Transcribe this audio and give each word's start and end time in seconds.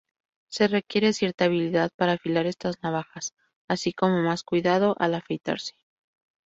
Se 0.49 0.67
requiere 0.67 1.13
cierta 1.13 1.45
habilidad 1.45 1.91
para 1.95 2.13
afilar 2.13 2.47
estas 2.47 2.81
navajas, 2.81 3.35
así 3.67 3.93
como 3.93 4.23
más 4.23 4.41
cuidado 4.41 4.95
al 4.97 5.13
afeitarse. 5.13 5.75